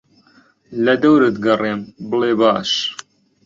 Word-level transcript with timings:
لەدەورت 0.85 1.35
گەڕێم 1.45 1.81
بڵێ 2.09 2.31
باش 2.39 2.71